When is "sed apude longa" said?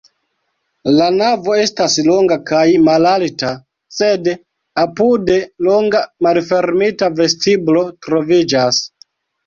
3.99-6.05